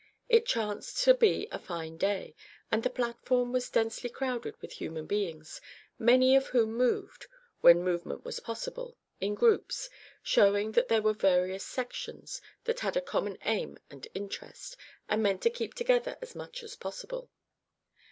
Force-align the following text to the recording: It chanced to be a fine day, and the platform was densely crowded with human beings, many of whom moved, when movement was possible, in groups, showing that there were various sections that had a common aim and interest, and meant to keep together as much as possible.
It 0.27 0.47
chanced 0.47 1.03
to 1.03 1.13
be 1.13 1.47
a 1.51 1.59
fine 1.59 1.95
day, 1.97 2.33
and 2.71 2.81
the 2.81 2.89
platform 2.89 3.51
was 3.51 3.69
densely 3.69 4.09
crowded 4.09 4.59
with 4.59 4.71
human 4.71 5.05
beings, 5.05 5.61
many 5.99 6.35
of 6.35 6.47
whom 6.47 6.73
moved, 6.73 7.27
when 7.59 7.83
movement 7.83 8.25
was 8.25 8.39
possible, 8.39 8.97
in 9.19 9.35
groups, 9.35 9.91
showing 10.23 10.71
that 10.71 10.87
there 10.87 11.03
were 11.03 11.13
various 11.13 11.63
sections 11.63 12.41
that 12.63 12.79
had 12.79 12.97
a 12.97 12.99
common 13.01 13.37
aim 13.45 13.77
and 13.91 14.07
interest, 14.15 14.75
and 15.07 15.21
meant 15.21 15.43
to 15.43 15.51
keep 15.51 15.75
together 15.75 16.17
as 16.19 16.33
much 16.33 16.63
as 16.63 16.75
possible. 16.75 17.29